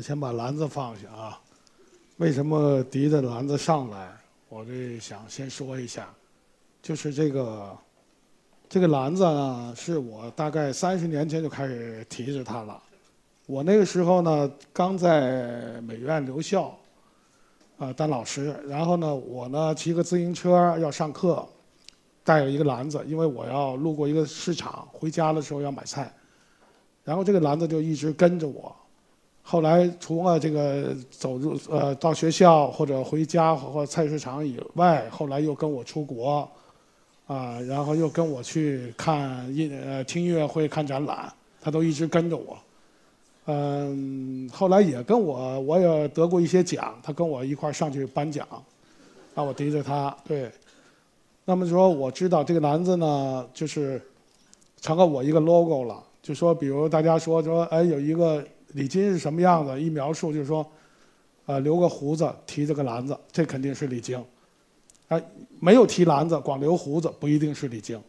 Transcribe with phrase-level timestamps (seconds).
[0.00, 1.40] 先把篮子放下啊。
[2.16, 4.12] 为什么提着篮子上来？
[4.48, 6.08] 我这想先说一下，
[6.82, 7.76] 就是这个
[8.68, 12.82] 这个篮子呢，是我大概三十年前就开始提着它了。
[13.46, 16.76] 我那个时候呢，刚在美院留校，
[17.78, 18.54] 啊当老师。
[18.66, 21.46] 然后呢，我呢骑个自行车要上课，
[22.24, 26.12] 带着一个篮子，因为我要路过一个市场，回家的时候要买菜。
[27.04, 28.74] 然后这个篮子就一直跟着我，
[29.50, 36.46] 后来除了这个走入呃到学校或者回家或菜市场以外，后来又跟我出国，
[37.26, 42.58] 啊，然后又跟我去看音呃听音乐会、看展览，他都一直跟着我。
[43.46, 48.46] 嗯，后来也跟我我也得过一些奖，他跟我一块上去颁奖，
[49.34, 50.14] 让我提着他。
[50.26, 50.52] 对，
[51.46, 53.98] 那么说我知道这个篮子呢，就是
[54.82, 56.04] 成了我一个 logo 了。
[56.20, 59.80] 就说，比如大家说说，哎，有一个李菁是什么样子？
[59.80, 60.66] 一描述就是说，
[61.46, 64.22] 呃，留个胡子，提着个篮子，这肯定是李菁。
[65.08, 65.22] 哎，
[65.60, 68.00] 没有提篮子，光留胡子，不一定是李菁。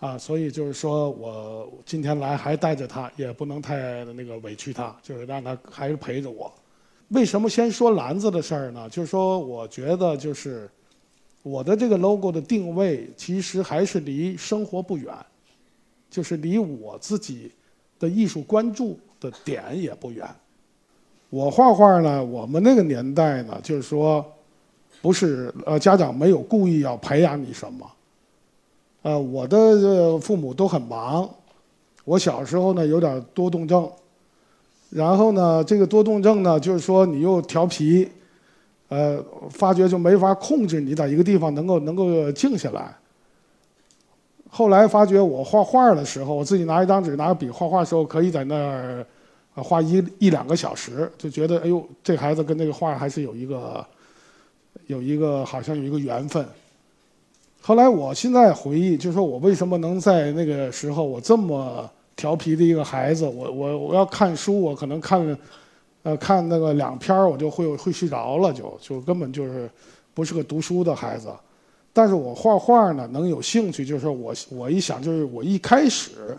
[0.00, 6.52] 啊，所以就是说我今天来还带着他，也不能太那个委屈他，就是让他还是陪着我。
[7.08, 8.88] 为什么先说篮子的事儿呢？
[8.90, 10.68] 就是说，我觉得就是
[11.42, 15.14] 我的这个 logo 的定位，其实还是离生活不远。
[16.10, 17.50] 就是离我自己
[17.98, 18.96] 的艺术关注
[19.30, 20.28] 的点也不远。
[21.30, 24.24] 我画画呢，我们那个年代呢，就是说，
[25.02, 27.90] 不是呃家长没有故意要培养你什么。
[29.02, 31.28] 呃，我的父母都很忙，
[32.04, 33.90] 我小时候呢有点多动症，
[34.90, 38.08] 然后呢这个多动症呢就是说你又调皮，
[38.88, 42.94] 呃，发觉就没法控制你在一个地方能够能够静下来。
[44.48, 49.04] 后来发觉我画画的时候，我自己拿一张纸、拿个笔画画的时候，可以在那儿
[49.54, 53.86] 啊画一一两个小时，就觉得哎呦，这孩子跟那个画还是有一个
[54.86, 56.46] 有一个好像有一个缘分。
[57.60, 65.38] 后来我现在回忆，就是说我为什么能在那个时候我这么调皮的一个孩子，我我我要看书，我可能看
[66.02, 69.70] 呃看那个两篇我就会会睡着了，就就根本就是
[70.12, 71.28] 不是个读书的孩子。
[71.92, 76.36] 但是我画画呢，能有兴趣，就是我我一想，就是我一开始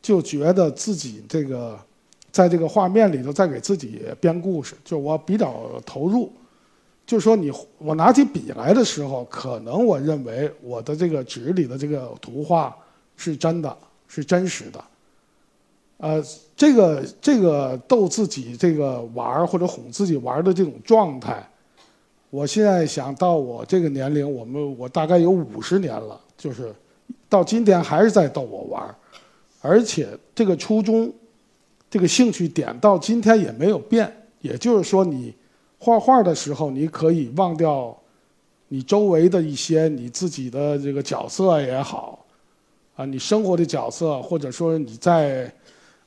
[0.00, 1.78] 就觉得自己这个
[2.32, 6.32] 在这个画面里头在给自己编故事，就我比较投入。
[7.06, 12.76] 就说，你我拿起笔来的时候，可能我认为我的这个纸里的这个图画
[13.16, 13.76] 是真的，
[14.06, 14.84] 是真实的。
[15.96, 16.24] 呃，
[16.56, 21.44] 这个这个逗自己这个玩或者哄自己玩的这种状态。
[22.30, 26.72] 我现在想到我这个年龄，我们我大概有五十年了，就是
[27.28, 28.94] 到今天还是在逗我玩，
[29.60, 31.12] 而且这个初衷，
[31.90, 34.10] 这个兴趣点到今天也没有变。
[34.40, 35.34] 也就是说，你
[35.78, 37.94] 画画的时候，你可以忘掉
[38.68, 42.24] 你周围的一些你自己的这个角色也好，
[42.96, 45.52] 啊，你生活的角色，或者说你在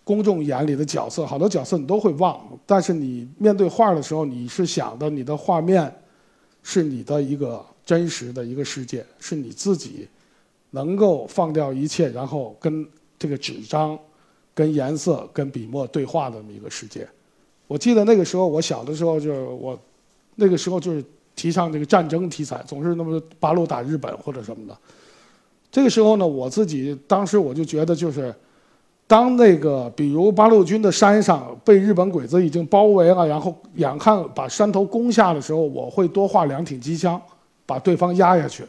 [0.04, 2.42] 公众眼里的角色，好多角色你都会忘。
[2.66, 5.94] 但是你面对画的时候，你是想的你的画面。
[6.66, 10.08] 是你的一个真实的一个世界，是你自己
[10.70, 12.88] 能够放掉一切，然后跟
[13.20, 14.00] 这个纸张、
[14.54, 17.08] 跟颜色、跟笔墨对话的这么一个世界。
[17.68, 19.80] 我记得那个时候，我小的时候就是我
[20.36, 21.04] 那个时候就是
[21.36, 24.78] 提倡这个战争题材，总是那么八路打日本或者什么的。
[25.72, 28.34] 这个时候呢，我自己当时我就觉得就是。
[29.06, 37.22] 当那个，比如八路军的山上被日本鬼子已经包围了，然后眼看把山头攻下的时候，我会多画两挺机枪，
[37.66, 38.64] 把对方压下去。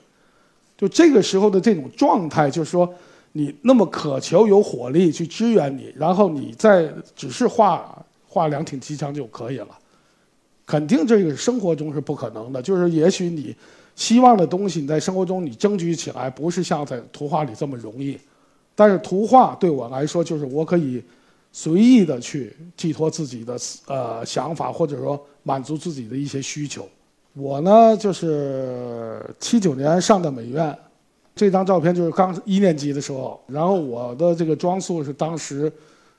[0.77, 2.93] 就这个时候的这种状态，就是说，
[3.37, 9.69] 你那么渴求有火力去支援你，然后你再只是画画两挺机枪就可以了。
[10.64, 13.55] 肯定这个生活中是不可能的，就是也许你
[13.97, 18.17] 希望的东西，你在生活中你争取起来，不是像在图画里这么容易。
[18.76, 21.03] 但是图画对我来说，就是我可以
[21.53, 26.88] 随意的去寄托自己的呃想法，或者说满足自己的一些需求。
[27.35, 30.76] 我呢，就是七九年上的美院，
[31.35, 33.41] 这张照片就是刚一年级的时候。
[33.47, 35.73] 然后我的这个装束是当时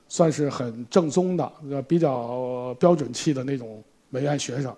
[0.08, 1.52] 算是很正宗的，
[1.88, 4.74] 比较标准气的那种美院学生。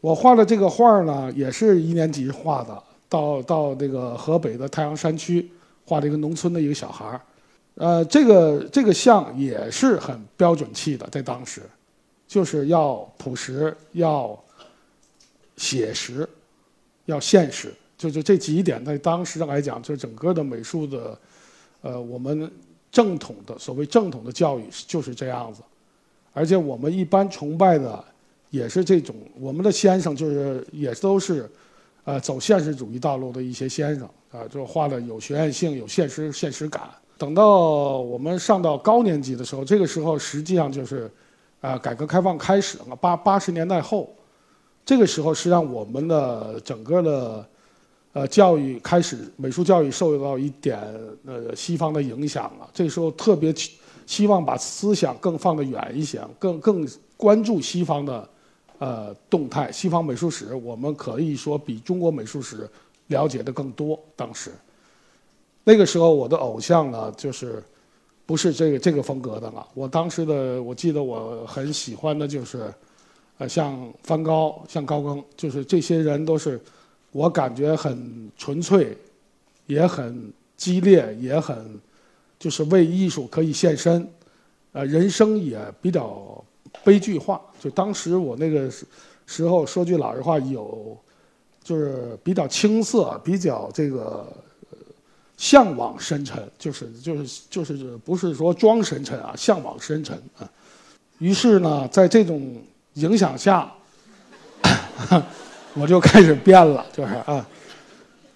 [0.00, 5.50] 我画的这个画呢，也是一年级画的，到到那个河北的太阳山区。
[5.84, 7.20] 画了一个农村的一个小孩儿，
[7.74, 11.60] 呃，这个这个像也是很标准气的，在当时，
[12.28, 14.40] 就是要朴实，要
[15.56, 16.26] 写实，
[17.06, 17.74] 要现实，
[18.10, 21.18] 就是这几点，在当时来讲，就整个的美术的，
[21.82, 22.50] 呃，我们
[22.90, 25.62] 正统的所谓正统的教育就是这样子，
[26.32, 28.04] 而且我们一般崇拜的
[28.50, 31.50] 也是这种，我们的先生就是也都是，
[32.04, 36.82] 呃，走现实主义道路的一些先生啊，就画的有学院性、有现实现实感。
[37.16, 41.10] 等到我们上到高年级的时候，这个时候实际上就是，
[41.60, 44.12] 啊，改革开放开始了，八八十年代后，
[44.84, 47.46] 这个时候实际上我们的整个的。
[48.14, 50.78] 呃，教育开始，美术教育受到一点
[51.24, 52.68] 呃西方的影响了。
[52.74, 53.54] 这时候特别
[54.04, 56.86] 希望把思想更放得远一些，更更
[57.16, 58.28] 关注西方的
[58.78, 59.72] 呃动态。
[59.72, 62.68] 西方美术史，我们可以说比中国美术史
[63.06, 63.98] 了解的更多。
[64.14, 64.50] 当时，
[65.64, 67.64] 那个时候我的偶像呢，就是
[68.26, 69.66] 不是这个这个风格的了。
[69.72, 72.70] 我当时的我记得我很喜欢的就是，
[73.38, 76.60] 呃，像梵高，像高更，就是这些人都是。
[77.12, 78.96] 我感觉很纯粹，
[79.66, 81.78] 也很激烈，也很
[82.38, 84.08] 就是为艺术可以献身，
[84.72, 86.42] 呃，人生也比较
[86.82, 87.40] 悲剧化。
[87.60, 88.70] 就当时我那个
[89.26, 90.96] 时候说句老实话，有
[91.62, 94.26] 就是比较青涩，比较这个
[95.36, 100.50] 向往深沉，就是就是就是不是说装深沉啊，向往深沉啊。
[101.18, 102.56] 于是呢，在这种
[102.94, 103.70] 影响下。
[105.74, 107.48] 我就开始变了，就是啊，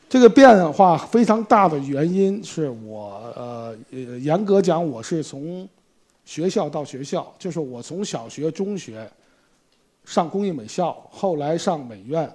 [0.09, 5.69] 这个变化非常大的原因是我呃严格讲我是从
[6.25, 9.07] 学校到学校，就是我从小学、中学
[10.07, 12.31] 上工艺美校，后来上美院，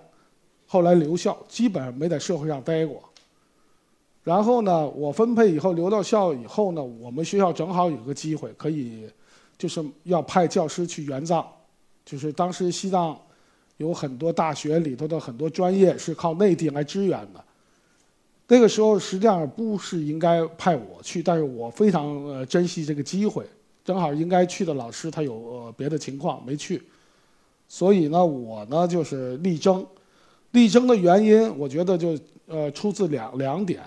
[0.68, 3.02] 后来留校，基本上没在社会上待过。
[4.24, 9.10] 然后呢，我分配以后留到校以后呢，我们学校正好有个机会可以，
[9.58, 11.44] 就是要派教师去援藏，
[12.06, 13.18] 就是当时西藏。
[13.82, 17.44] 有很多大学里头的很多专业是靠内地来支援的，
[18.48, 23.44] 那个时候实际上不是应该派我去，但是我非常呃珍惜这个机会，
[23.84, 26.80] 正好应该去的老师他有别的情况没去，
[27.68, 29.84] 所以呢我呢就是力争，
[30.52, 33.82] 力争的原因我觉得就呃出自两两点，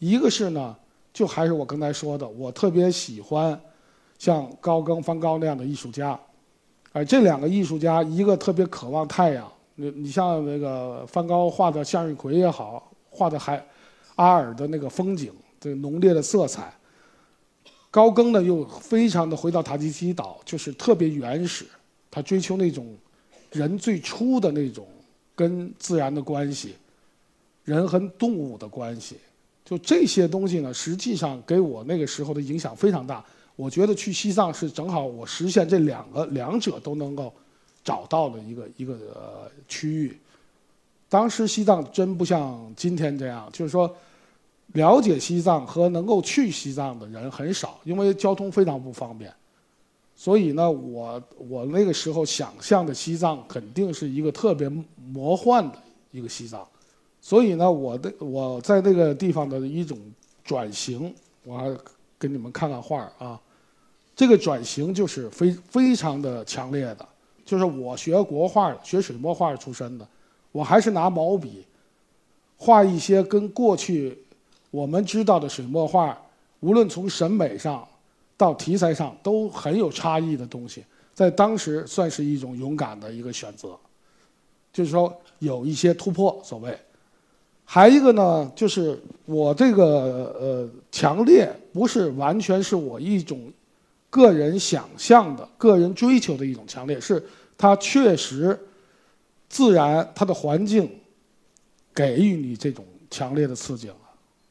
[0.00, 0.74] 一个是呢
[1.12, 3.58] 就还是我刚才说的，我特别喜欢
[4.18, 6.18] 像高更、梵高那样的艺术家。
[6.96, 13.62] 而这两个艺术家，一个特别渴望太阳，你你像那个梵高画的向日葵也好，画的海
[14.14, 16.72] 阿尔的那个风景，这个浓烈的色彩。
[17.90, 21.66] 高更呢又非常的回到塔吉提岛，就是特别原始，
[22.10, 22.96] 他追求那种
[23.52, 24.88] 人最初的那种
[25.34, 26.76] 跟自然的关系，
[27.64, 29.16] 人和动物的关系，
[29.66, 33.22] 就这些东西呢，实际上给我那个时候的影响非常大。
[33.56, 37.32] 我觉得去西藏是正好我实现这两个两者都能够
[37.82, 40.16] 找到的一个一个呃区域。
[41.08, 43.90] 当时西藏真不像今天这样，就是说
[44.72, 49.32] 了解西藏和能够去西藏的人很少，因为交通非常不方便。
[50.14, 54.70] 所以呢，我我那个时候想象的西藏肯定是一个特别
[55.12, 55.78] 魔幻的
[56.10, 56.66] 一个西藏。
[57.20, 59.98] 所以呢，我的我在那个地方的一种
[60.44, 61.14] 转型，
[61.44, 61.74] 我还
[62.18, 63.40] 给你们看看画啊。
[64.16, 67.06] 这个转型就是非非常的强烈的，
[67.44, 70.08] 就是我学国画、学水墨画出身的，
[70.52, 71.66] 我还是拿毛笔
[72.56, 74.16] 画一些跟过去
[74.70, 76.18] 我们知道的水墨画，
[76.60, 77.86] 无论从审美上
[78.38, 80.82] 到题材上都很有差异的东西，
[81.12, 83.78] 在当时算是一种勇敢的一个选择，
[84.72, 86.40] 就是说有一些突破。
[86.42, 86.74] 所谓，
[87.66, 93.38] 还一个呢，就是我这个呃强烈不是完全是我一种。
[94.08, 97.22] 个人想象的、个人追求的一种强烈，是
[97.58, 98.58] 它确实
[99.48, 100.88] 自然，它的环境
[101.94, 103.94] 给予你这种强烈的刺激了。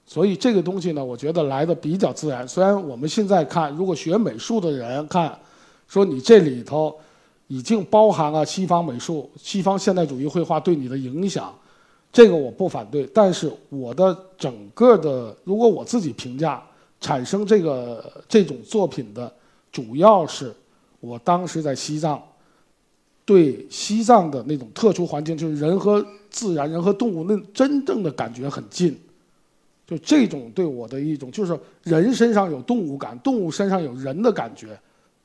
[0.06, 2.48] 所以这个东西呢，我觉得来的比较自然。
[2.48, 5.36] 虽然我们现在看，如果学美术的人看，
[5.88, 6.96] 说你这里头
[7.48, 11.52] 已经包含了西方美术、西方现代主义绘画对你的影响，
[12.12, 13.04] 这个我不反对。
[13.14, 16.62] 但是我的整个的，如果我自己评价
[17.02, 19.34] 产生这个这种作品的。
[19.76, 20.56] 主要是
[21.02, 22.24] 我当时在西藏，
[23.26, 28.98] 对西藏的那种特殊环境，就是人和自然、人和动物那真正的感觉很近，
[29.86, 34.80] 就这种对我的一种，就是人身上有动物感，动物身上有人的感觉，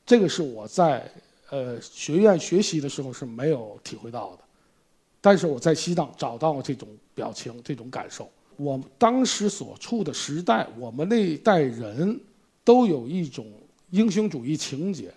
[0.05, 1.09] 这个是我在
[1.49, 4.39] 呃学院学习的时候是没有体会到的，
[5.21, 8.29] 但是我在西藏找到了这种表情、这种感受。
[8.57, 12.19] 我当时所处的时代，我们那一代人
[12.65, 13.45] 都有一种。
[13.91, 15.13] 英雄主义情节，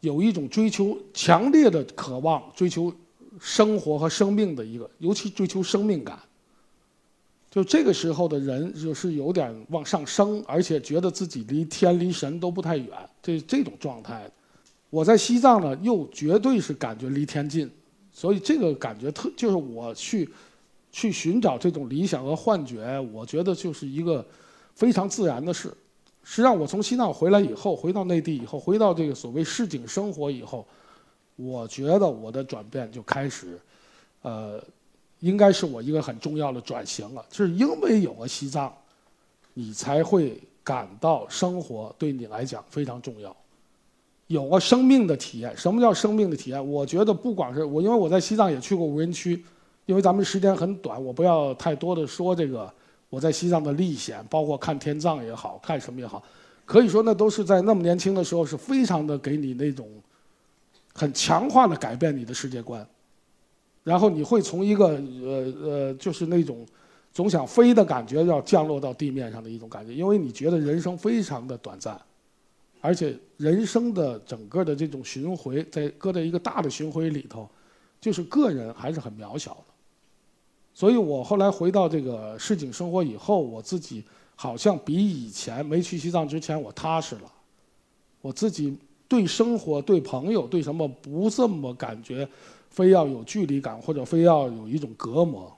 [0.00, 2.92] 有一种追求强烈的渴望，追求
[3.40, 6.18] 生活和生命的一个，尤其追求生命感。
[7.50, 12.88] 就这个时候的人，就是有点往上升，而且觉得自己离天离神都不太远，
[13.22, 14.30] 这这种状态。
[14.90, 17.70] 我在西藏呢，又绝对是感觉离天近，
[18.12, 20.28] 所以这个感觉特就是我去
[20.92, 24.26] 去寻找这种理想和幻觉，我觉得就是一个
[24.74, 25.72] 非常自然的事。
[26.30, 30.62] 实际上，我从西藏回来以后，回到内地以后，回到这个所谓市井生活以后，
[31.36, 33.58] 我觉得我的转变就开始，
[34.20, 34.62] 呃，
[35.20, 37.24] 应该是我一个很重要的转型了。
[37.30, 38.70] 就是因为有了西藏，
[39.54, 43.34] 你才会感到生活对你来讲非常重要。
[44.26, 46.70] 有了生命的体验，什么叫生命的体验？
[46.70, 49.42] 我觉得不管是我，因为我在西藏也去过无人区，
[49.86, 52.70] 因为咱们时间很短，我不要太多的说这个
[53.10, 56.22] 我在西藏的历险，包括看天葬也好看什么也好，
[56.64, 59.88] 可以说那都是在那么年轻的时候是非常的给你那种
[60.94, 62.86] 很强化的改变你的世界观，
[63.82, 66.66] 然后你会从一个呃呃就是那种
[67.12, 71.98] 总想飞的感觉，要降落到地面上的一种感觉，因为你觉得人生非常的短暂。
[72.80, 77.48] 而且人生的整个的这种巡回，在搁在一个大的巡回里头，
[78.00, 79.56] 就是个人还是很渺小。
[80.78, 84.04] 所以我后来回到这个市井生活以后，我自己
[84.36, 87.22] 好像比以前没去西藏之前我踏实了。
[88.20, 92.28] 我自己对生活、对朋友、对什么不这么感觉，
[92.70, 95.52] 非要有距离感或者非要有一种隔膜。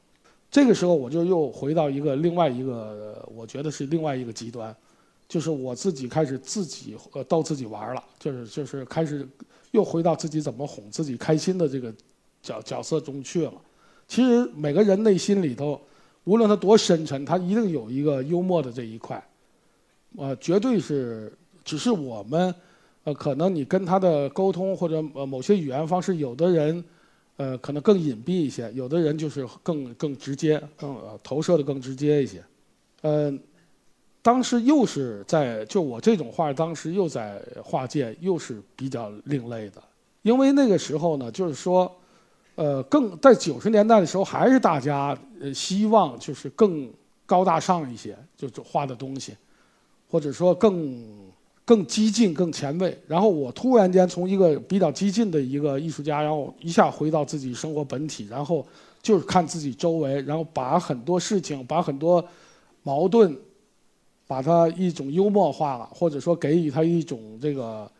[0.50, 4.74] 这个时候我就又回到一个另外一个，我觉得是另外一个极端。
[5.28, 9.28] 就是我自己开始自己呃逗自己玩了，就是就是开始
[9.72, 11.92] 又回到自己怎么哄自己开心的这个
[12.42, 13.52] 角角色中去了。
[14.10, 15.80] 其实每个人内心里头，
[16.24, 19.24] 无论他多深沉，他一定有一个幽默的这一块，
[20.16, 21.32] 呃，绝对是
[21.64, 22.52] 只是我们
[23.04, 26.84] 呃可能你跟他的沟通或者呃某些语言方式，有的人
[27.36, 32.42] 呃可能更隐蔽一些，有的人就是更更直接，更投射的更直接一些，
[33.02, 33.40] 嗯。
[34.22, 39.82] 当时又是在就我这种画，当时又在画界又是比较另类的，
[40.20, 41.90] 因为那个时候呢，就是说，
[42.60, 46.90] 呃，更在九十年代的时候，还是大家呃希望就是更
[47.24, 49.34] 高大上一些，就是画的东西，
[50.10, 51.02] 或者说更
[51.64, 52.94] 更激进、更前卫。
[53.06, 58.66] 然后我突然间从一个比较激进的一个艺术家，然后一下回到自己生活本体，然后
[59.00, 62.22] 就是看自己周围，然后把很多事情，把很多
[62.82, 63.34] 矛盾。
[64.26, 67.90] 把它一种幽默化了，或者说给予他一种这个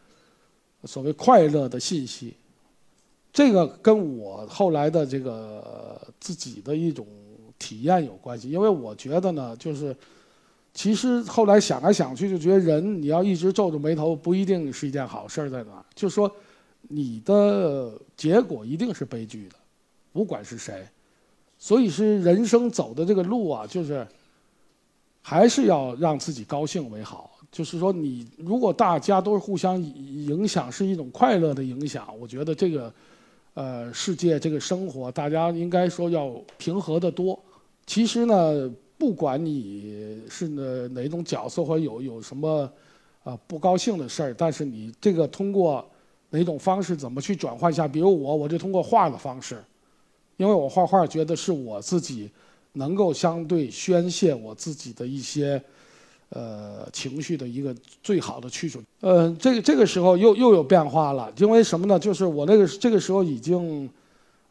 [0.84, 2.32] 所谓快乐的信息，
[3.32, 7.06] 这个跟我后来的这个自己的一种
[7.58, 8.50] 体验有关系。
[8.50, 9.96] 因为我觉得呢，就是
[10.72, 15.50] 其实后来想来想去，就觉得人你要一直皱着眉头，不一定是一件好事儿。
[15.50, 15.84] 在哪？
[15.94, 16.30] 就是说
[16.82, 19.56] 你的结果一定是悲剧的，
[20.12, 20.87] 不管是谁。
[21.58, 24.06] 所以是人生走的这个路啊，就是。
[25.22, 27.38] 还是要让自己高兴为好。
[27.52, 32.90] 就是说，你如果大家都是互相影响，是一种快乐的影响，我觉得这个，
[33.54, 37.38] 呃，世界这个生活，大家应该说要平和的多。
[37.87, 42.71] 其实呢，不管你是哪哪种角色，或者有有什么
[43.23, 45.88] 啊不高兴的事儿，但是你这个通过
[46.30, 47.88] 哪种方式怎么去转换一下？
[47.88, 49.62] 比如我，我就通过画的方式，
[50.37, 52.30] 因为我画画觉得是我自己。
[52.75, 55.61] 能够相对宣泄我自己的一些
[56.30, 58.82] 呃情绪的一个最好的去处。
[59.00, 61.99] 呃，这个这个时候又又有变化了，因为什么呢？
[61.99, 63.88] 就是我那个这个时候已经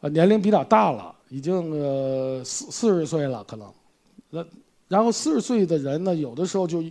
[0.00, 3.70] 呃年龄比较大了，已经呃四四十岁了可能。
[4.30, 4.44] 那
[4.88, 6.82] 然后四十岁的人呢，有的时候就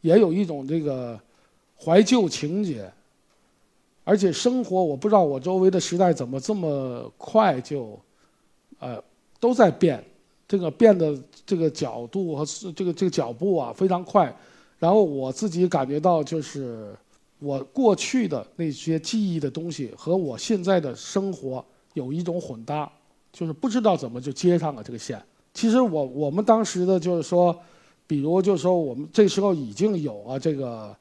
[0.00, 1.18] 也有一种这个
[1.76, 2.90] 怀旧情节，
[4.04, 7.98] 而且生活我不知道我周围的时代怎么这么快就
[8.78, 9.02] 呃
[9.40, 10.04] 都在变。
[10.48, 11.14] 这个变的
[11.44, 14.34] 这个角度和这个这个脚步啊非常快，
[14.78, 16.96] 然后我自己感觉到就是
[17.38, 21.62] 我过去的那些记忆的东西和我现在的生活
[21.92, 22.90] 有一种混搭，
[23.30, 25.22] 就是不知道怎么就接上了这个线。
[25.52, 27.54] 其实我我们当时的就是说，
[28.06, 30.96] 比如就是说我们这时候已经有了这个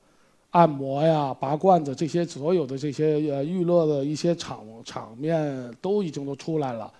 [0.52, 6.92] 按摩呀、拔罐子这些所有的这些呃娱乐的一些场场面都已经都出来了。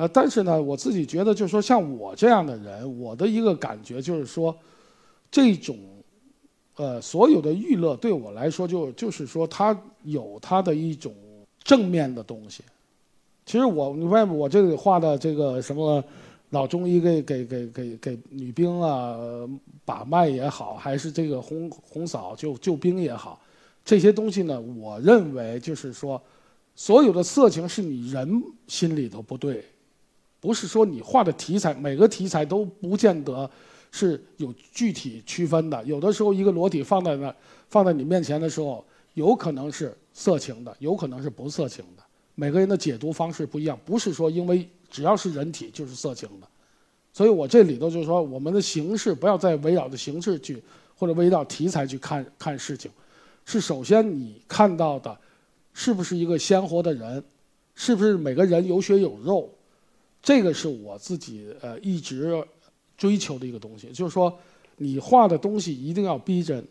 [0.00, 4.56] 呃，但是呢，我自己觉得，就是说，像我这样的人，我的一个感觉就是说，
[5.30, 5.76] 这种，
[6.76, 11.12] 呃，所有的娱乐对我来说，就就是说，它有它的一种
[11.62, 12.64] 正面的东西。
[13.44, 16.02] 其实我，你看我这个画的这个什么
[16.48, 19.18] 老中医给给给给给女兵啊
[19.84, 23.38] 把脉也好，还是这个红红嫂救救兵也好，
[23.84, 26.18] 这些东西呢，我认为就是说，
[26.74, 29.62] 所有的色情是你人心里头不对。
[30.40, 33.48] 不是说你画的题材，每个题材都不见得
[33.92, 35.84] 是有具体区分的。
[35.84, 37.34] 有的时候，一个裸体放在那，
[37.68, 42.02] 放在你面前的时候，有可能是色情的，有可能是不色情的。
[42.34, 46.48] 每个人的解读方式不一样，不是说因为只要是人体就是色情的。
[47.12, 50.62] 所以我这里头就是说，我们的形式不要再围绕着形式去，
[50.96, 52.90] 或者围绕题材去看看事情，
[53.44, 55.18] 是首先你看到的，
[55.74, 57.22] 是不是一个鲜活的人，
[57.74, 59.52] 是不是每个人有血有肉，
[60.22, 62.44] 这个是我自己呃一直
[62.96, 64.36] 追求的一个东西，就是说
[64.76, 66.64] 你画的东西一定要逼真，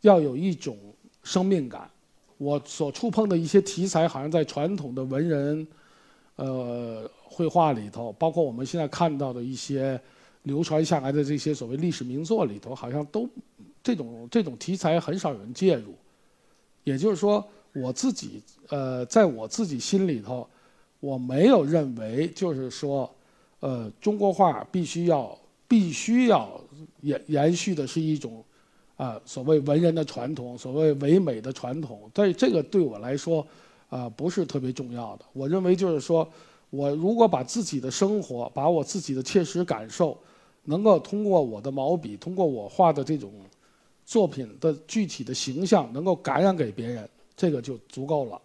[0.00, 0.76] 要有一种
[1.22, 1.90] 生命感。
[2.38, 5.66] 我所触碰的一些题材，好像在传统的文人，
[6.36, 7.10] 呃。
[7.32, 9.98] 绘画里头，包括我们现在看到的一些
[10.42, 13.26] 流传下来的这些所谓历史名作里头，好像都
[13.84, 15.94] 这种这种题材很少有人介入。
[16.82, 20.46] 也就是说，我自己呃，在我自己心里头，
[21.00, 23.10] 我没有认为就是说，
[23.58, 26.60] 呃，中国画必须要必须要
[27.00, 28.44] 延延续的是一种
[28.96, 32.08] 啊所谓文人的传统，所谓唯美的传统。
[32.14, 33.44] 但这个对我来说
[33.88, 35.24] 啊不是特别重要的。
[35.32, 36.28] 我认为就是说。
[36.72, 40.16] 我如果把自己的生活，把我自己的切实感受，
[40.66, 43.28] 能够通过我的毛笔，通过我画的这种
[44.06, 48.40] 作品的具体的形象，能够感染给别人，这个就足够了。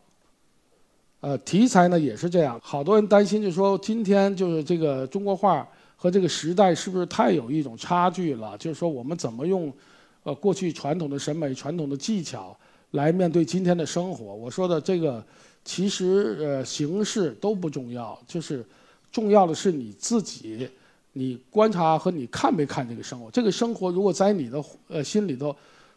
[1.25, 8.55] 呃，题材呢也是这样，好多人担心，就说今天就是这个中国画和这个时代是不是太有一种差距了？
[8.59, 9.73] 就是说我们怎么用
[10.21, 12.55] 呃过去传统的审美、传统的技巧
[12.91, 14.35] 来面对今天的生活？
[14.35, 15.25] 我说的这个。
[15.67, 18.63] 其实，呃，形式都不重要，就是
[19.11, 20.69] 重要的是你自己，
[21.13, 23.31] 你观察和你看没看这个生活。
[23.31, 25.55] 这个生活如果在你的呃心里头，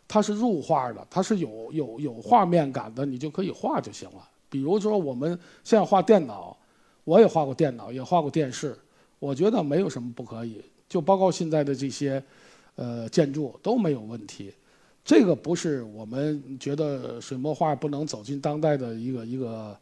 [0.08, 4.26] 它是入画的，它是有有有画面感的，你就可以画就行了。
[4.48, 6.56] 比如说我们现在画电脑，
[7.04, 8.76] 我也画过电脑，也画过电视，
[9.18, 10.62] 我觉得没有什么不可以。
[10.88, 12.22] 就包括现在的这些，
[12.76, 14.52] 呃，建筑都没有问题。
[15.04, 19.76] 这个不是我们觉得水墨画不能走进当代的一个一个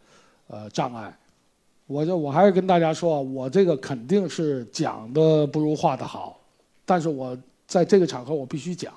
[0.49, 1.17] 呃障碍。
[1.87, 6.41] 我就我还是跟大家说，我这个肯定是讲的不如画的好，
[6.85, 8.93] 但是我在这个场合我必须讲。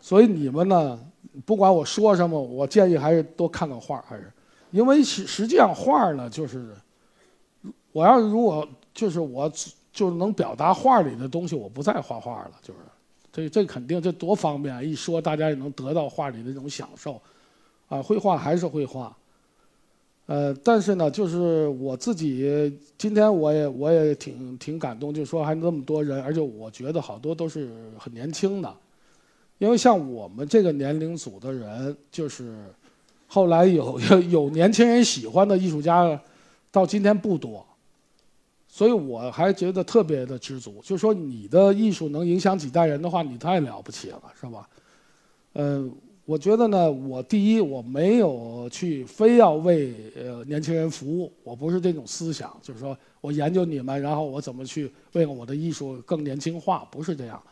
[0.00, 1.00] 所以你们呢，
[1.44, 4.32] 不管我说什么，我建议还是多看看画，还是
[4.74, 6.74] 因为实实际上画呢，就是
[7.92, 9.50] 我要如果就是我
[9.92, 12.80] 就能表达画里的东西，我不再画画了，就是。
[13.36, 14.80] 这这肯定这多方便啊！
[14.80, 17.20] 一说大家也能得到画里的这种享受，
[17.88, 19.12] 啊，绘画还是绘画，
[20.26, 28.72] 呃，但是呢，就是我自己今天我也我也挺挺感动，就说还那么多人，而且我觉得好多都是很年轻的，
[29.58, 32.72] 因为像我们这个年龄组的人，就是
[33.34, 33.98] 后来有
[34.30, 36.20] 有年轻人喜欢的艺术家，
[36.70, 37.66] 到今天不多。
[38.68, 44.68] 所以我还觉得特别的知足，就是说你的艺术能影响几代人的话，你太了不起了，是吧？
[45.54, 45.92] 嗯，
[46.24, 57.42] 我觉得呢，我第一我没有去非要为呃年轻人服务，我不是这种思想，就是说我研究你们，然后我怎么去为了我的艺术更年轻化，不是这样，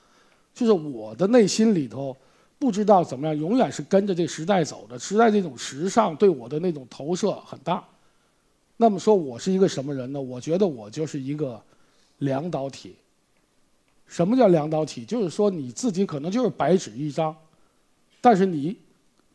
[0.55, 2.16] 就是我的内心里头
[2.62, 7.83] 不知道怎么样，永远是跟着这时代走的，时代这种时尚对我的那种投射很大。
[8.77, 10.20] 那么说，我是一个什么人呢？
[10.20, 11.61] 我觉得我就是一个
[12.18, 12.94] 两导体。
[14.07, 15.05] 什么叫两导体？
[15.05, 17.35] 就是说你自己可能就是白纸一张，
[18.20, 18.77] 但是你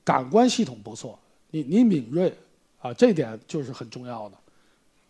[0.05, 1.19] 感官系统不错，
[1.51, 2.33] 你你敏锐
[2.79, 4.37] 啊，这点就是很重要的。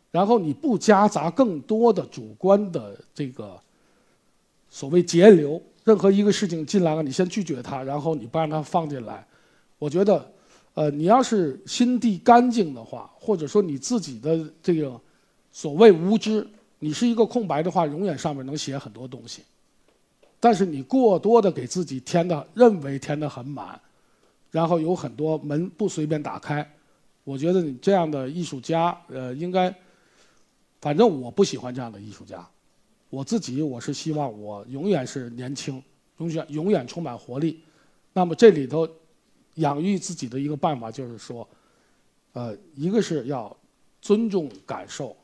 [0.10, 3.60] 然后你不夹杂更多的主观的这个
[4.72, 9.26] 所谓节流，任何一个事情进来了，你先拒绝它，然后你不让它放进来。
[9.80, 10.34] 我觉得。
[10.78, 15.02] 呃，你要是心地干净的话，或者说你自己的这个
[15.52, 16.48] 所谓无知，
[16.78, 19.42] 你是一个空白的话，永远上面能写很多东西。
[20.40, 23.82] 但是你过多的给自己填的，认为填的很满，
[24.52, 26.64] 然后有很多门不随便打开。
[27.24, 29.74] 我觉得你这样的艺术家，呃，应该，
[30.80, 32.48] 反正我不喜欢这样的艺术家。
[33.10, 35.82] 我自己我是希望我永远是年轻，
[36.18, 37.62] 永远永远充满活力。
[38.14, 38.88] 那么这里头。
[39.58, 41.48] 养育自己的一个办法就是说，
[42.34, 43.58] 呃，一个是要
[44.00, 45.18] 尊重感受，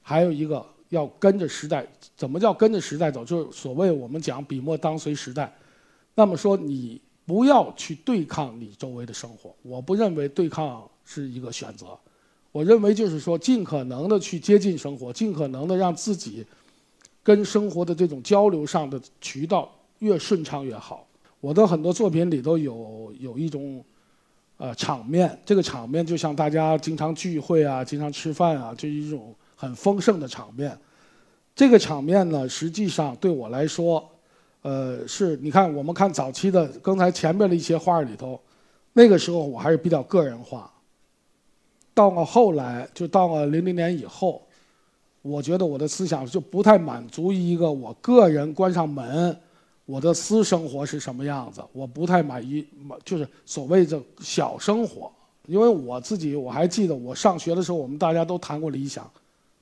[0.00, 1.84] 还有一个要跟着时代。
[2.16, 3.24] 怎么叫跟着时代走？
[3.24, 5.52] 就是所谓我们讲笔墨当随时代。
[6.14, 9.52] 那么说，你不要去对抗你周围的生活。
[9.62, 11.98] 我不认为对抗是一个选择。
[12.52, 16.46] 我认为就是说，尽可能的去接近生活，尽可能的让自己
[17.26, 21.04] 跟生活的这种交流上的渠道越顺畅越好。
[21.40, 23.84] 我的很多作品里头有有一种，
[24.58, 25.36] 呃，场面。
[25.44, 30.78] 这个场面就像大家经常聚会啊，经常吃饭啊，就是一种很丰盛的场面。
[31.52, 34.08] 这个场面呢，实际上对我来说，
[34.62, 38.40] 呃，是你看我们看早期的刚才前面的一些画里头，
[38.92, 40.72] 那个时候我还是比较个人化。
[41.92, 44.45] 到了后来，就到了零零年以后，
[45.26, 49.36] 我觉得我的思想就不太满足于一个我个人关上门，
[49.84, 52.64] 我的私生活是什么样子，我不太满意，
[53.04, 55.10] 就是所谓的小生活。
[55.46, 59.08] 因为我自己我还记得，我上学的时候，我们大家都谈过理想，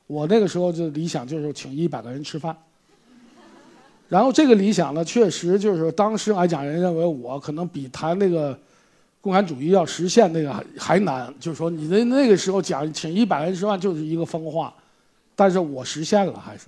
[0.06, 2.56] 我那个时候就理想就是请一百个人吃饭。
[4.08, 8.58] 然后这个理想呢，确实就是当时来讲，人认为我可能比谈那个
[9.20, 11.32] 共产主义要实现那个还难。
[11.40, 14.72] 就是说，你的那个时候讲请一百个人吃饭就是一个疯话，
[15.34, 16.66] 但是我实现了，还是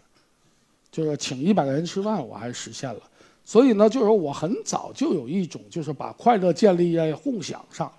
[0.91, 3.01] 就是请一百个人吃饭，我还是实现了。
[3.45, 7.93] 所以呢，就是我很早就有一种就是把快乐建立在共享上，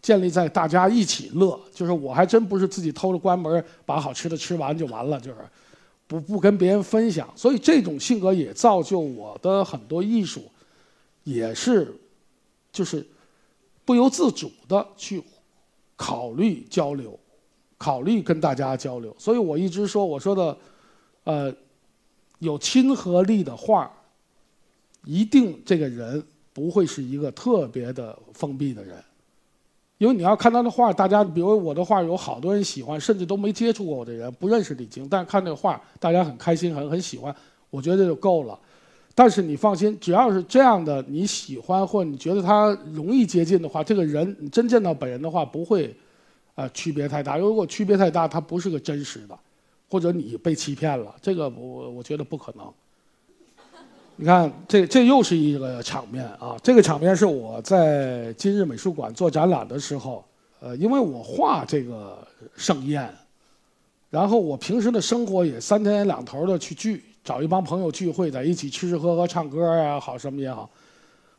[0.00, 1.58] 建立在大家一起乐。
[1.72, 5.38] 就是我还真不是自己偷着关门把好吃的吃完就完了，就是。
[6.04, 10.44] 不不跟别人分享，所以这种性格也造就我的很多艺术，
[11.24, 11.90] 也是，
[12.70, 13.06] 就是
[13.86, 15.22] 不由自主的去
[15.96, 17.18] 考虑交流，
[17.82, 19.12] 考虑跟大家交流。
[19.18, 20.56] 所以我一直说，我说的，
[21.24, 21.52] 呃，
[22.38, 23.90] 有亲和力的画
[25.04, 29.02] 一定这个人不会是一个特别的封闭的人。
[29.98, 37.34] 因为你要看他的画，大家比如我的画有好多人喜欢，甚至都没接触过我的人，不认识李菁，但是看这个画，大家很开心，很很喜欢，
[37.70, 38.56] 我觉得就够了。
[39.14, 45.94] 但是你放心，只要是这样的你喜欢或你觉得他容易接近的话，这个人你真见到本人的话，不会，
[46.54, 47.36] 呃，区别太大。
[47.36, 49.38] 如果区别太大，它不是个真实的，
[49.88, 52.70] 或者你被欺骗了，这个我我觉得不可能。
[54.16, 56.54] 你看，这这又是一个场面啊！
[56.62, 60.22] 这个场面是我在今日美术馆做展览的时候，
[60.60, 62.18] 呃，因为我画这个
[62.54, 63.10] 盛宴，
[64.10, 70.68] 然后我平时的生活也三天两头的去聚，找一帮朋友聚会，在一起吃吃喝喝、唱歌啊，好什么也好。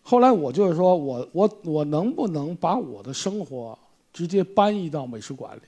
[0.02, 3.78] 后来我就是说我我我能不能把我的生活
[4.13, 5.62] 直接搬移到美术馆里？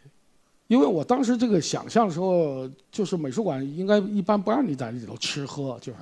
[0.68, 6.00] 因为我当时这个想象的时候，就是美术馆应该一般不让你在里头吃喝，就是。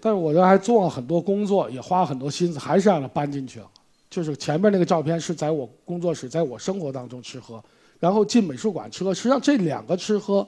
[0.00, 3.68] 但是我这还做了很多工作，也花了很多心思，还是让它搬进去了。
[4.08, 7.62] 就是前面那个照片是在我工作室，在我生活当中吃喝，
[7.98, 9.12] 然后进美术馆吃喝。
[9.12, 10.46] 实际上这两个吃喝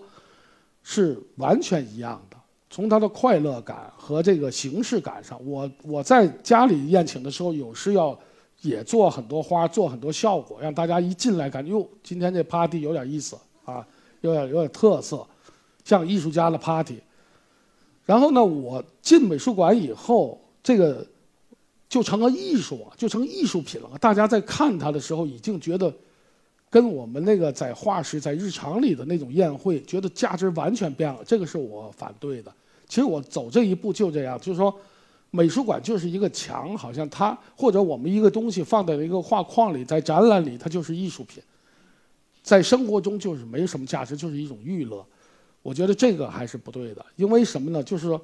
[0.85, 2.37] 是完全一样的。
[2.71, 8.17] 从它的快乐感和这个形式感上，我我在家里宴请的时候，有时要
[8.63, 13.87] 也做很多花，做很多效果，让大家一进来感觉哟，今天这 party 有点意思啊，
[14.21, 15.27] 有点有点特色，
[15.85, 17.01] 像艺术家的 party。
[18.05, 21.07] 然后呢，我进美术馆以后，这个
[21.89, 23.91] 就成了艺术，就成艺术品了。
[24.01, 25.93] 大家在看它的时候，已经觉得
[26.69, 31.21] 跟我们那个在画室、在日常里的那种宴会，觉得价值完全变了。
[31.25, 32.53] 这个是我反对的。
[32.89, 34.75] 其实我走这一步就这样，就是说，
[35.31, 41.43] 美术馆就是一个墙，好像它或者我们一个东西放在一个画框里，在展览里它就是艺术品，
[42.43, 45.05] 在生活中就是没什么价值，就是一种娱乐。
[45.63, 47.83] 我觉得这个还是不对的，因为什么呢？
[47.83, 48.21] 就是说，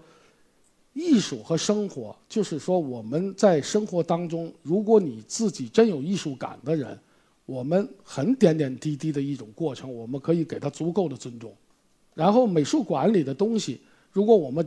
[0.95, 6.99] 艺术和生活，就是说我们在生活当中，如果你自己真有艺术感的人，
[7.45, 11.55] 我们很点点滴滴的一种过程，我们可以给他足够的尊重。
[12.15, 14.67] 然后美术馆里的东西，如果我们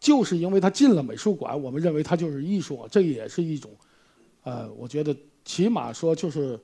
[0.00, 3.70] 就是因为他进了美术馆，我们认为他就是艺术，这也是一种，
[4.42, 6.58] 呃，我觉得起码说就是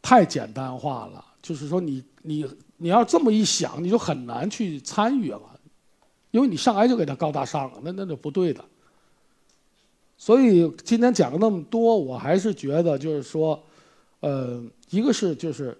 [0.00, 1.24] 太简单化了。
[1.42, 5.40] 就是说，你你你要这么一想，你就很难去参与了，
[6.30, 8.62] 因为你上来就给他高大上了，那那就不对的。
[10.18, 13.58] 所以今天讲了那么多，我还是觉得就是说，
[14.20, 15.74] 呃，一个是就是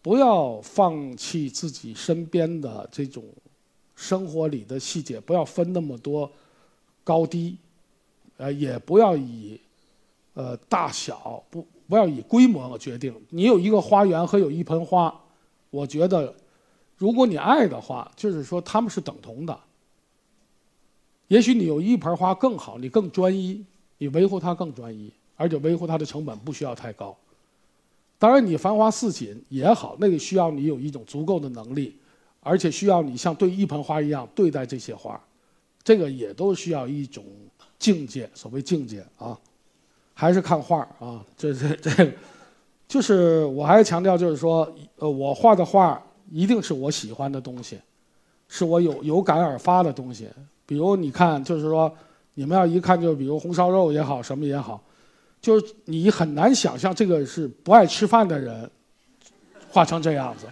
[0.00, 3.24] 不要放弃自己身边的这种
[3.94, 6.30] 生活里的细节，不要分那么多
[7.02, 7.56] 高低，
[8.36, 9.60] 呃，也不要以
[10.34, 11.66] 呃大小不。
[11.86, 13.14] 不要以规模决定。
[13.28, 15.14] 你有一个花园和有一盆花，
[15.68, 16.34] 我觉得，
[16.96, 19.60] 如果你爱的话，就是说他们是等同的。
[21.28, 23.62] 也许你有一盆花更好，你更专一，
[23.98, 27.14] 你维护它更专一，而且维护它的成本不需要太高。
[28.18, 31.94] 当然，你繁花似锦也好，那个需要你有一种足够的能力，
[32.44, 35.20] 而且需要你像对一盆花一样对待这些花，
[35.82, 37.24] 这个也都需要一种
[37.80, 38.30] 境界。
[38.34, 39.36] 所谓境界啊。
[40.16, 42.12] 还是看画啊，这这这，
[42.86, 47.80] 就是我还是强调，就是说，呃，我画的画一定是我喜欢的东西，
[48.46, 50.28] 是我有有感而发的东西。
[50.66, 51.92] 比如你看，就是说，
[52.34, 54.80] 你们要一看，就比如红烧肉也好，什么也好，
[55.40, 58.70] 就是你很难想象这个是不爱吃饭的人
[59.68, 60.46] 画成这样子，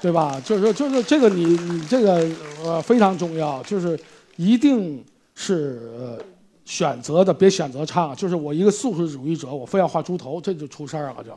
[0.00, 0.40] 对吧？
[0.44, 2.28] 就是，就是这个你你这个
[2.64, 3.98] 呃非常重要，就是
[4.36, 5.04] 一定
[5.34, 6.18] 是呃。
[6.66, 11.30] 选择的别选择差，就是我一个素食主义者，我非要画猪头，这就出事儿了就。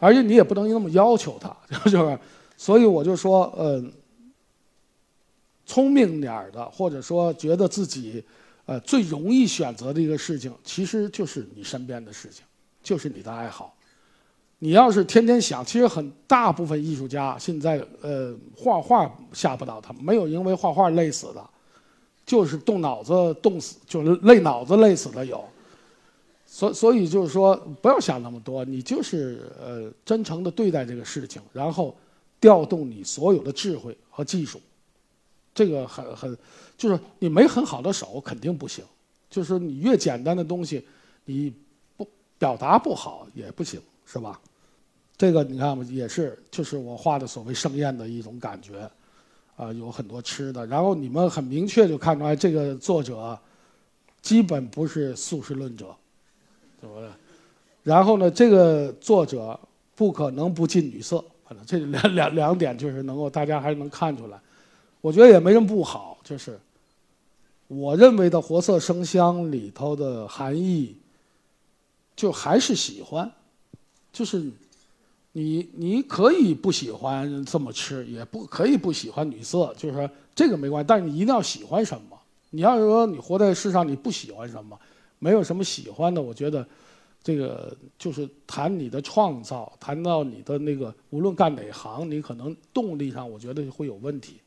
[0.00, 1.56] 而且你也不能那么要求他，
[1.88, 2.18] 就是，
[2.56, 3.92] 所以我就说，嗯，
[5.64, 8.24] 聪明点儿的，或者说觉得自己，
[8.66, 12.44] 呃，最容易选择的一个事情，其实就是你身边的事情，
[12.82, 13.72] 就是你的爱好。
[14.62, 21.42] 你要是天天想，其实很大部分艺术家现在，呃，画画吓不到他，没有因为画画累死的，
[22.26, 25.42] 就是动脑子动死，就是累脑子累死的有。
[26.46, 31.96] 所所以就是说，不要想那么多，你就是呃真诚的对待这个事情，然后
[32.38, 34.60] 调动你所有的智慧和技术，
[35.54, 36.36] 这个很很，
[36.76, 38.84] 就是你没很好的手肯定不行，
[39.30, 40.84] 就是你越简单的东西，
[41.24, 41.50] 你
[41.96, 44.38] 不表达不好也不行，是吧？
[45.20, 48.90] 这个你看嘛，也是就是我画的所谓盛宴的一种感觉，
[49.54, 53.38] 啊，有很多吃的，然后你们很明确就看出来，这个作者
[54.22, 55.94] 基本不是素食论者。
[56.80, 57.12] 怎么的？
[57.82, 58.30] 然后呢？
[58.30, 59.60] 这个作者
[59.94, 64.40] 不可能不近女色，反正这两两两点就是能够大家还能看出来。
[65.02, 66.58] 我觉得也没什么不好，就是
[67.68, 70.96] 我认为的活色生香里头的含义，
[72.16, 73.30] 就还是喜欢，
[74.10, 74.50] 就是
[75.32, 82.18] 你你可以不喜欢这么吃，也不可以不喜欢女色，就是这个没关系，但是你一定要喜欢什么。
[82.50, 84.76] 你要是说你活在世上你不喜欢什么？
[85.20, 86.66] 没有什么喜欢的，我觉得，
[87.22, 94.40] 这个就是谈你的创造，谈到你的那个，无论干哪行，你可能动力上，我觉得会有问题。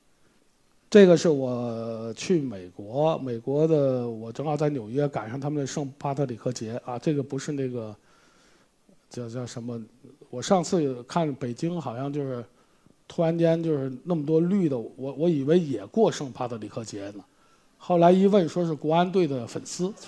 [0.90, 7.96] 这个是我去美国，美国的我正好在纽约赶上他们的圣帕特里克节啊，这个不是那个
[9.10, 9.82] 叫叫什么？
[10.34, 12.44] 我上次看北京好像就是
[13.08, 17.24] 突然间就是那么多绿的，我我以为也过圣帕特里克节呢，
[17.78, 19.94] 后来一问说是国安队的粉丝。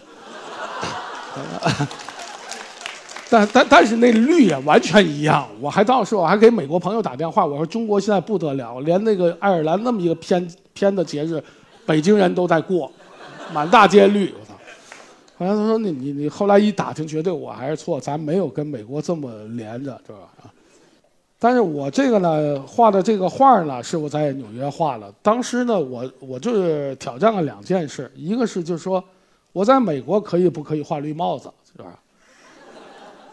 [3.29, 11.39] 但但但是那绿也完全一样，我还到时候我还给美国朋友打电话，我说中国现在不得了，连那个爱尔兰那么一个偏偏的节日，
[11.85, 12.91] 北京人都在过，
[13.53, 14.33] 满大街绿，
[15.37, 20.19] 后来他说你你你后来一打听，绝对我还是错，咱没有跟美国这么连着，是吧？
[20.43, 20.51] 啊！
[21.39, 25.13] 但是我这个呢，画的这个画呢，是我在纽约画的。
[25.21, 29.03] 当时呢，我我就是挑战了两件事，一个是就是说。
[29.55, 31.97] 我在美国可以不可以画绿帽子，是吧？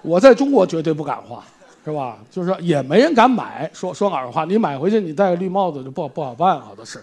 [0.02, 1.42] 我在中国绝对不敢画，
[1.84, 2.18] 是吧？
[2.30, 3.68] 就是说也没人敢买。
[3.74, 7.02] 说说哪儿话，你买回去你戴个绿帽子就不好不好办，好多事。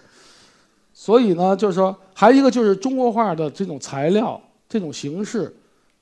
[0.94, 5.54] 所以呢，就是说还一个就是中国画的这种材料、这种形式，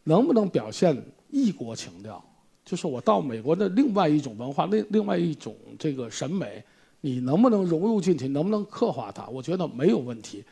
[0.04, 1.02] 能不能表现
[1.32, 2.24] 异国情调？
[2.64, 6.64] 就是我到美国的另外一种文化、另另外一种这个审美，
[7.02, 8.28] 你能不能融入进去？
[8.28, 9.28] 能不能刻画它？
[9.30, 10.44] 我觉得没有问题。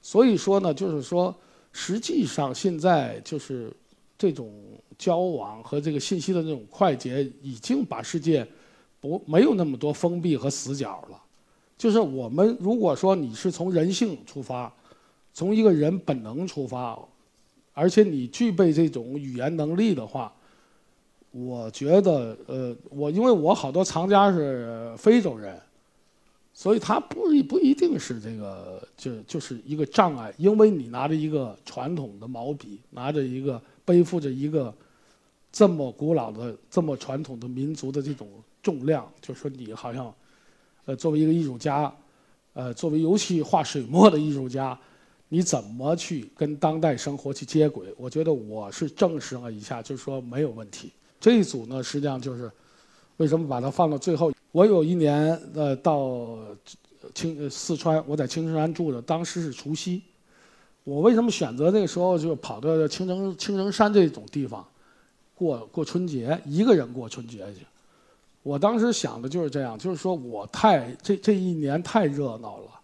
[0.00, 1.34] 所以说呢，就是说。
[1.70, 3.70] 实际上，现在就是
[4.16, 4.50] 这种
[4.96, 8.44] 交往和这个信息的这种快捷，已经把世界
[8.98, 11.22] 不没有那么多封闭和死角了。
[11.76, 14.72] 就是我们如果说你是从人性出发，
[15.34, 16.98] 从一个人本能出发，
[17.78, 20.32] 而且你具备这种语言能力的话，
[21.30, 25.56] 我觉得，呃，我因为我好多藏家是非洲人。
[26.52, 34.74] 所以他不一不一定是这个，就就是一个障碍，因为你拿着一个传统的毛笔，拿着一个背负着一个
[35.52, 38.26] 这么古老的、这么传统的民族的这种
[38.60, 40.12] 重量，就说你好像，
[40.86, 41.94] 呃，作为一个艺术家，
[42.54, 44.76] 呃，作为尤其画水墨的艺术家，
[45.28, 47.92] 你怎么去跟当代生活去接轨？
[47.96, 50.90] 我觉得我是证实了一下，就是说没有问题。
[51.20, 52.50] 这一组呢，实际上就是
[53.18, 54.32] 为什么把它放到最后。
[54.52, 56.38] 我有一年呃到
[57.14, 60.02] 青四川，我在青城山住的，当时是除夕。
[60.84, 64.66] 我为什么选择那个时候就跑到青城青城山这种地方
[65.34, 67.66] 过过春节，一个人过春节去？
[68.42, 72.77] 我当时想的就是这样，就是说我太这这一年太热闹了，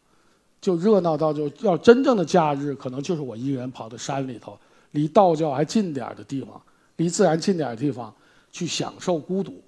[0.64, 4.58] 就热闹到就要真正的假日，可能就是我一个人跑到山里头，
[4.92, 6.58] 离道教还近点的地方，
[6.96, 8.10] 离自然近点的地方
[8.50, 9.60] 去享受孤独。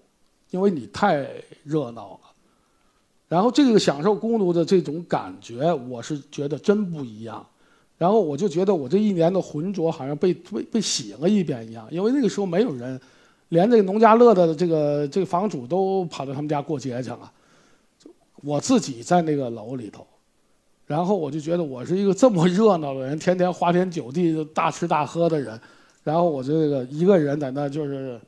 [0.49, 1.29] 因为你太
[1.65, 2.21] 热闹了，
[3.29, 7.47] 然后这个享受孤独的这种感觉，我是觉得真不一样。
[7.99, 11.87] 然后我就觉得我这一年的浑浊好像被被被洗了一遍一样。
[11.91, 12.99] 因为那个时候没有人，
[13.51, 17.31] 连这个农家乐的这个这个房主都跑到他们家过节去了，
[18.37, 20.07] 我自己在那个楼里头，
[20.87, 25.61] 然后我就觉得我是一个这么热闹的人，天天花天酒地、大吃大喝的人，
[26.03, 28.21] 然后我这个一个人在那就是。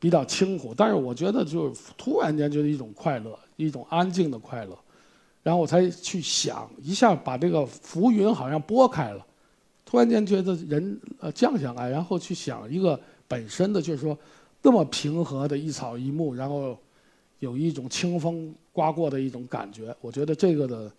[0.00, 4.76] 比较清苦，但是我觉得就是突然间觉得一种快乐，一种安静的快乐，
[5.42, 9.24] 然后我才去想一下，把这个浮云好像拨开了，
[9.86, 14.18] 突然间觉得人呃降下来，然后去想一个本身的就是说
[14.60, 16.76] 那么平和的一草一木，然后
[17.38, 19.96] 有一种清风刮过的一种感觉。
[20.02, 20.92] 我觉得这个的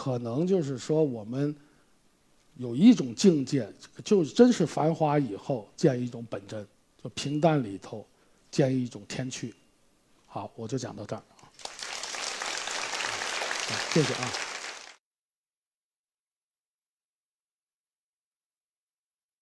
[0.00, 1.54] 可能就是说我们
[2.54, 3.70] 有一种境界，
[4.02, 6.66] 就真是繁华以后见一种本真，
[7.04, 8.08] 就平淡里头
[8.50, 9.54] 见一种天趣。
[10.24, 11.44] 好，我就讲到这儿啊，
[13.92, 14.49] 谢谢啊。